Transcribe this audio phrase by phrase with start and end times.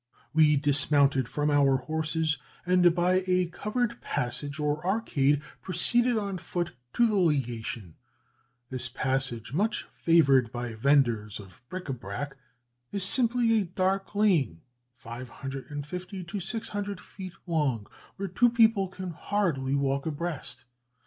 [0.33, 6.71] "We dismounted from our horses, and by a covered passage or arcade proceeded on foot
[6.93, 7.93] to the legation.
[8.71, 12.35] This passage, much favoured by vendors of bric à brac,
[12.91, 14.61] is simply a dark lane,
[14.95, 20.65] 550 to 600 feet long, where two people can hardly walk abreast.